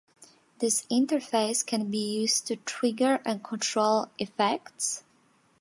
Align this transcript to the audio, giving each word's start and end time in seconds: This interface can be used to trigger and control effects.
This 0.57 0.83
interface 0.87 1.63
can 1.63 1.91
be 1.91 1.99
used 2.21 2.47
to 2.47 2.55
trigger 2.55 3.21
and 3.23 3.43
control 3.43 4.07
effects. 4.17 5.03